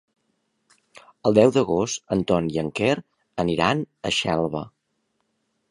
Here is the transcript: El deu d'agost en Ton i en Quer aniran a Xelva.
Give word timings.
El 1.29 1.37
deu 1.39 1.53
d'agost 1.57 2.11
en 2.17 2.23
Ton 2.31 2.49
i 2.55 2.59
en 2.63 2.73
Quer 2.81 2.91
aniran 3.45 3.87
a 4.11 4.17
Xelva. 4.23 4.65